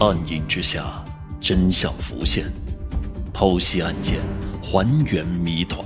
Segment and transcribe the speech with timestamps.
[0.00, 1.04] 暗影之下，
[1.42, 2.50] 真相浮现，
[3.34, 4.18] 剖析案件，
[4.62, 5.84] 还原谜团。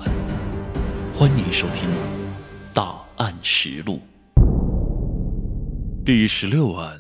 [1.13, 1.91] 欢迎收听
[2.73, 4.01] 《大案实录》
[6.05, 6.97] 第十六案：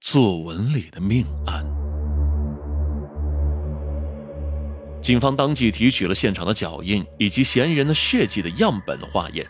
[0.00, 1.66] 作文里的命案。
[5.02, 9.44] 警方当即提取了现场的脚印以及嫌疑人的血迹的样本化验。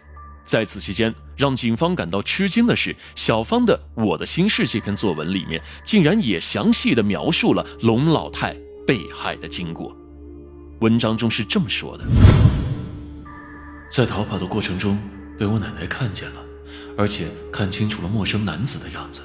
[0.48, 9.94] 在此期间，让警方感到吃惊的是，小芳的《我的心事》这篇作文里面，竟然也详细的描述了龙老太被害的经过。
[10.80, 12.04] 文章中是这么说的：
[13.92, 14.98] 在逃跑的过程中，
[15.38, 16.40] 被我奶奶看见了，
[16.96, 19.20] 而且看清楚了陌生男子的样子。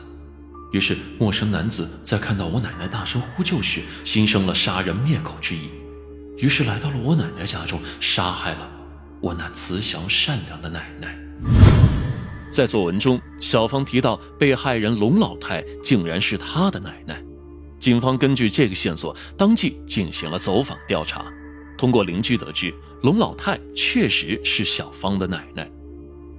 [0.73, 5.69] 于是，陌生男子在看到我奶奶大声呼救时，心生了杀人灭口之意，
[6.37, 8.71] 于是来到了我奶奶家中，杀害了。
[9.21, 11.17] 我那慈祥善良的奶奶，
[12.51, 17.19] 在作文中，小芳提到被害人龙老太竟然是她的奶奶。
[17.79, 21.25] 警方根据这个线索，当即进行了走访调查。
[21.75, 25.69] 通过邻居得知，龙老太确实是小芳的奶奶。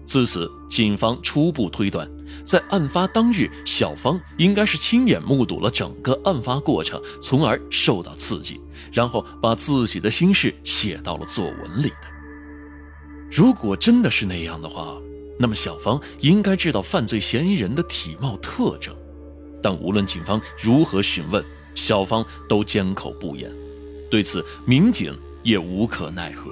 [0.06, 2.08] 自此，警方初步推断，
[2.44, 8.60] 在案发当日，小芳应该是亲眼目睹了整个案发过程，从而受到刺激，
[8.92, 12.13] 然后把自己的心事写到了作文里的。
[13.34, 14.96] 如果真的是那样的话，
[15.36, 18.94] 那么小芳应该知道犯罪嫌疑人的体貌特征，
[19.60, 23.50] 但无论警方如何询问，小芳都缄口不言。
[24.08, 26.48] 对此，民警也无可奈何。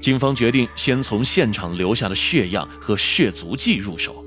[0.00, 4.24] 警方决定先从现场留下的血样和血足迹入手。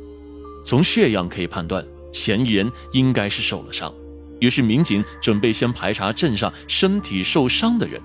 [0.61, 3.93] 从血样可以判断，嫌疑人应该是受了伤。
[4.41, 8.01] 于是，民警准备先排查镇上身体受伤的人。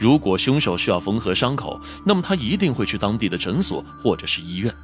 [0.00, 4.74] 如果凶手需要缝合伤口，那么他一定会去当地的诊所或者是医院。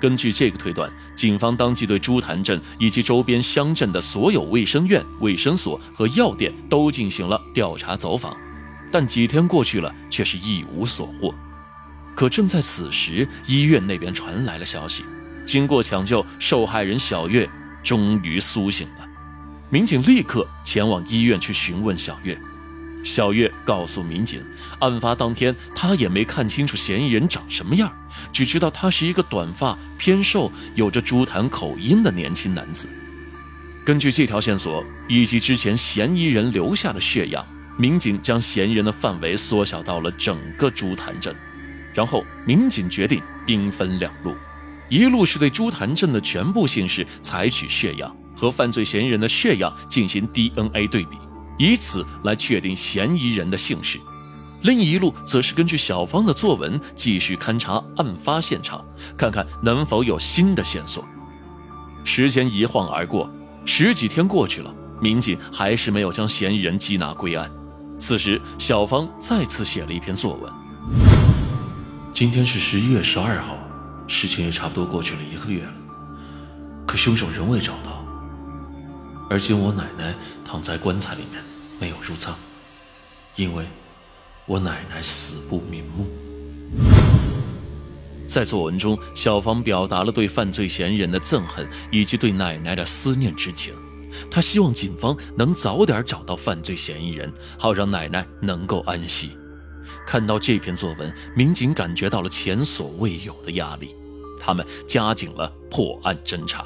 [0.00, 8.36] 根据这个推断，警方当即对朱潭镇以及周边乡镇的所有卫生院、卫生所和药店都进行了调查走访。
[8.92, 11.34] 但几天过去了，却是一无所获。
[12.14, 15.04] 可正在此时，医院那边传来了消息：
[15.44, 17.50] 经过抢救，受害人小月
[17.82, 19.08] 终于苏醒了。
[19.68, 22.40] 民警立刻前往医院去询问小月。
[23.04, 24.42] 小月告诉民警，
[24.80, 27.92] 案发当天她也没看清楚嫌疑人长什么样，
[28.32, 32.88] 只知道他是一个短发、偏瘦、有着珠潭口音的年轻男子。
[33.84, 41.36] 根据这条线索以及之前嫌疑人留下的血样，民警将嫌疑人的范围缩小到了整个珠潭镇。
[41.92, 44.34] 然后，民警决定兵分两路，
[44.88, 51.18] 一路是对珠潭镇的全部姓氏采取血样，和犯罪嫌疑人的血样进行 DNA 对比。
[51.58, 54.00] 以此来确定嫌疑人的姓氏，
[54.62, 58.84] 另一路则是根据小芳的作文继续勘察案发现场，
[59.16, 61.04] 看看能否有新的线索。
[62.04, 63.30] 时间一晃而过，
[63.64, 67.50] 十几天过去了，民警还是没有将嫌疑人缉拿归案。
[67.98, 70.52] 此时，小芳再次写了一篇作文。
[72.12, 73.56] 今天是十一月十二号，
[74.06, 75.72] 事情也差不多过去了一个月了，
[76.86, 77.93] 可凶手仍未找到，
[79.28, 80.14] 而今我奶奶。
[80.46, 81.42] 躺在棺材里面，
[81.80, 82.32] 没有入葬，
[83.34, 83.64] 因为
[84.46, 86.06] 我奶奶死不瞑目。
[88.24, 93.74] 在作文中，小芳表达了对犯罪嫌疑人的憎恨以及对奶奶的思念之情。
[94.30, 99.36] 她希望警方能早点找到犯罪嫌疑人，好让奶奶能够安息。
[100.06, 103.96] 看到这篇作文，民警感觉到了前所未有的压力，
[104.38, 106.64] 他们加紧了破案侦查。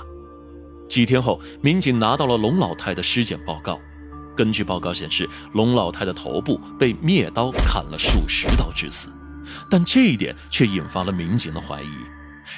[0.89, 3.79] 几天后，民警拿到了龙老太的尸检报告。
[4.35, 9.11] 根据报告显示，龙老太的头部被灭刀砍了数十刀致死，
[9.69, 11.91] 但这一点却引发了民警的怀疑，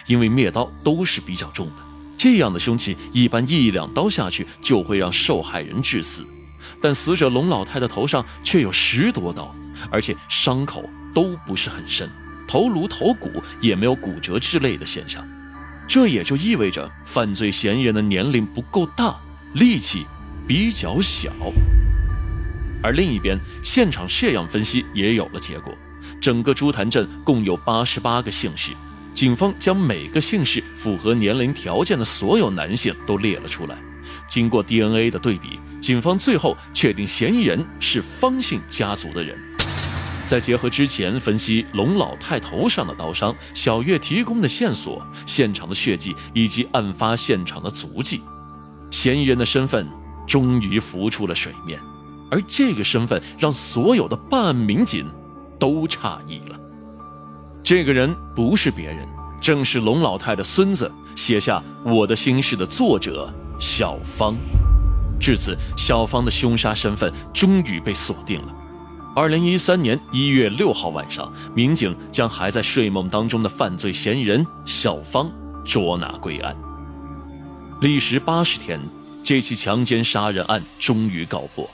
[0.06, 1.72] 因为灭刀都是比较重的，
[2.19, 6.22] 这样的凶器一般一两刀下去就会让受害人致死，
[6.82, 9.54] 但死者龙老太的头上却有十多刀，
[9.90, 12.10] 而且伤口都不是很深，
[12.46, 13.30] 头颅、头骨
[13.60, 15.26] 也没有骨折之类的现象。
[15.90, 19.18] 这也就意味着犯罪嫌疑人的年龄不够大，
[19.54, 20.06] 力气
[20.46, 21.32] 比较小。
[22.81, 25.76] 而另一边，现场血样分析也有了结果，
[26.20, 28.70] 整个朱潭镇共有八十八个姓氏，
[29.12, 33.76] 警方将每个姓氏符合年龄条件的所有男性都列了出来。
[34.28, 39.36] 经过 DNA 的对比，警方最后确定嫌疑人是方姓家族的人。
[40.31, 48.23] 再结合之前分析龙老太头上的刀伤、小月提供的线索、现场的血迹以及案发现场的足迹，
[48.93, 49.85] 嫌疑人的身份
[50.29, 51.81] 终于浮出了水面。
[52.31, 55.05] 而这个身份让所有的办案民警
[55.59, 56.56] 都诧异了。
[57.61, 59.05] 这个人不是别人，
[59.41, 61.61] 正是龙老太的孙子，写下
[61.93, 63.29] 《我的心事》的作者
[63.59, 64.37] 小芳。
[65.19, 68.55] 至此，小芳的凶杀身份终于被锁定了。
[69.12, 75.28] 二零一三年一月六号晚上，民警将还在睡梦当中的犯罪嫌疑人小芳
[75.64, 76.56] 捉拿归案。
[77.80, 78.78] 历时八十天，
[79.24, 81.68] 这起强奸杀人案终于告破。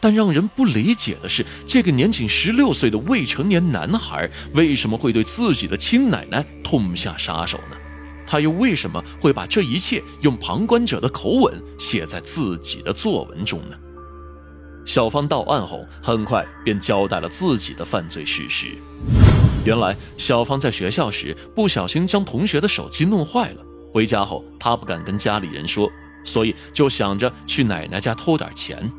[0.00, 7.76] 但让人不理解的是，这个年仅十六岁的未成年男孩为什么会对自己的亲奶奶痛下杀手呢？
[8.26, 13.76] 他又为什么会把这一切用旁观者的口吻写在自己的作文中呢？
[14.90, 18.76] 小芳到案后，很快便交代了自己的犯罪事实。
[19.64, 25.88] 原来，小芳在学校时不小心将同学的手机弄坏了，回家后她不敢跟家里人说，
[26.24, 28.90] 所以就想着去奶奶家偷点钱。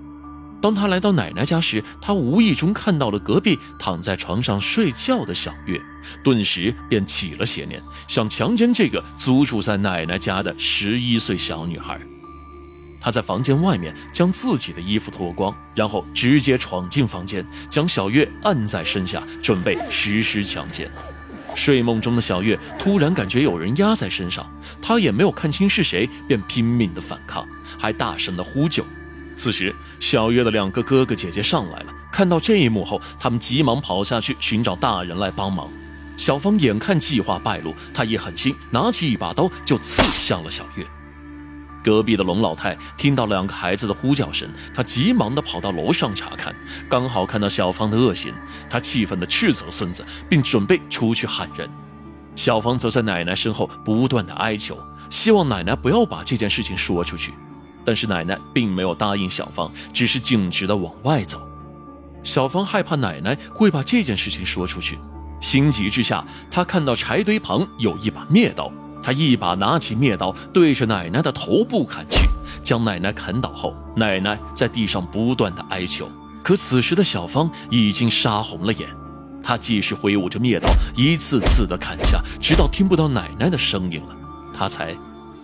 [0.62, 5.78] 当她来到奶奶家时，她无意中看到了隔壁躺在床上睡觉的小月，
[6.24, 12.00] 顿时便起了邪念，想强奸这个租住在奶奶家的十一岁小女孩。
[13.02, 20.90] 他在房间外面将自己的衣服脱光，然后直接闯进房间，将小月按在身下，准备实施强奸。
[21.56, 24.50] 睡梦中的小月突然感觉有人压在身上，
[24.82, 27.46] 她也没有看清是谁，便拼命的反抗，
[27.78, 28.86] 还大声的呼救。
[29.36, 31.88] 此时，小月的两个哥哥姐姐上来了。
[32.12, 35.70] 看到这一幕后，他们急忙跑下去寻找大人来帮忙。
[36.16, 40.86] 小芳眼看计划败露，她一狠心，拿起一把刀就刺向了小月。
[41.84, 46.56] 隔壁的龙老太听到两个孩子的呼叫声，她急忙的跑到楼上查看，
[46.90, 48.34] 刚好看到小芳的恶行，
[48.70, 51.70] 她气愤的斥责孙子，并准备出去喊人。
[52.36, 54.78] 小芳则在奶奶身后不断的哀求，
[55.10, 57.34] 希望奶奶不要把这件事情说出去。
[57.84, 61.42] 但是奶奶并没有答应小芳，只是径直的往外走。
[62.24, 65.00] 小芳害怕奶奶会把这件事情说出去，
[65.40, 68.72] 心急之下，她看到柴堆旁有一把灭刀，
[69.04, 72.28] 他一把拿起灭刀，对着奶奶的头部砍去，
[72.64, 76.10] 将奶奶砍倒后，奶奶在地上不断的哀求。
[76.44, 78.88] 可此时的小芳已经杀红了眼，
[79.44, 84.16] 她继续挥舞着灭刀，一次次的砍下，直到听不到奶奶的声音了，
[84.58, 84.96] 她才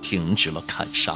[0.01, 1.15] 停止了砍杀。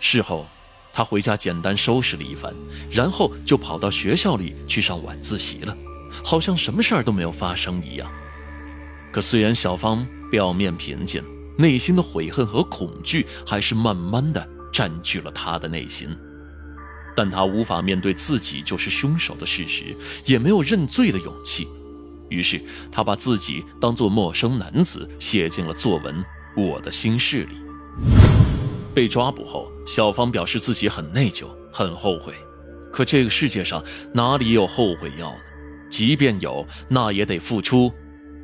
[0.00, 0.46] 事后，
[0.92, 2.52] 他回家简单收拾了一番，
[2.90, 5.74] 然后就跑到学校里去上晚自习了，
[6.24, 8.10] 好像什么事儿都没有发生一样。
[9.10, 11.22] 可虽然小芳表面平静，
[11.58, 16.08] 内心的悔恨和恐惧还是慢慢的占据了他的内心。
[17.14, 19.94] 但他无法面对自己就是凶手的事实，
[20.24, 21.68] 也没有认罪的勇气，
[22.30, 22.58] 于是
[22.90, 26.24] 他把自己当作陌生男子写进了作文
[26.56, 27.56] 《我的心事》里。
[28.94, 32.32] 被抓捕后，小芳表示自己很内疚，很后悔。
[32.90, 33.84] 可这个世界上
[34.14, 35.38] 哪里有后悔药呢？
[35.90, 37.92] 即便有，那也得付出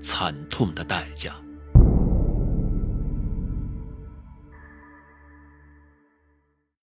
[0.03, 1.35] 惨痛的代价。